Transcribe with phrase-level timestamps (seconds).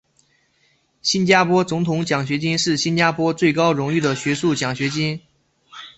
[1.03, 5.21] 新加坡总统奖学金是新加坡最高荣誉的学术奖学金。